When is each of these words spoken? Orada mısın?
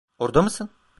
Orada 0.19 0.41
mısın? 0.41 0.69